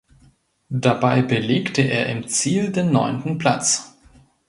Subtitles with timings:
[0.73, 3.95] Dabei belegte er im Ziel den neunten Platz.